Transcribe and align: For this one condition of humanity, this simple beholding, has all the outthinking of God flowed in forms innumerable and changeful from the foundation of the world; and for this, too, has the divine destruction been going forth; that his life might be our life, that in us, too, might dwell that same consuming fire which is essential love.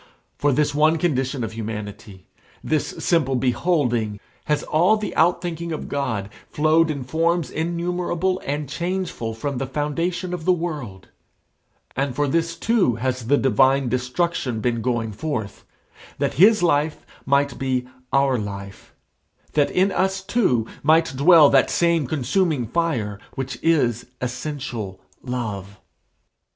For 0.35 0.51
this 0.51 0.73
one 0.73 0.97
condition 0.97 1.43
of 1.43 1.51
humanity, 1.51 2.25
this 2.63 2.87
simple 3.05 3.35
beholding, 3.35 4.19
has 4.45 4.63
all 4.63 4.97
the 4.97 5.13
outthinking 5.15 5.71
of 5.71 5.87
God 5.87 6.31
flowed 6.49 6.89
in 6.89 7.03
forms 7.03 7.51
innumerable 7.51 8.41
and 8.43 8.67
changeful 8.67 9.35
from 9.35 9.59
the 9.59 9.67
foundation 9.67 10.33
of 10.33 10.43
the 10.43 10.53
world; 10.53 11.09
and 11.95 12.15
for 12.15 12.27
this, 12.27 12.55
too, 12.55 12.95
has 12.95 13.27
the 13.27 13.37
divine 13.37 13.89
destruction 13.89 14.59
been 14.59 14.81
going 14.81 15.11
forth; 15.11 15.65
that 16.17 16.33
his 16.41 16.63
life 16.63 17.05
might 17.27 17.59
be 17.59 17.85
our 18.11 18.39
life, 18.39 18.95
that 19.53 19.69
in 19.69 19.91
us, 19.91 20.23
too, 20.23 20.65
might 20.81 21.15
dwell 21.15 21.47
that 21.51 21.69
same 21.69 22.07
consuming 22.07 22.65
fire 22.65 23.19
which 23.35 23.59
is 23.61 24.07
essential 24.19 24.99
love. 25.21 25.79